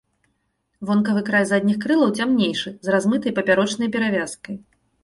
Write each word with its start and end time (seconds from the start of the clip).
Вонкавы 0.89 1.21
край 1.27 1.45
задніх 1.51 1.77
крылаў 1.83 2.17
цямнейшы, 2.25 2.69
з 2.89 2.97
размытай 2.97 3.31
папярочнай 3.41 3.87
перавязкай. 3.99 4.55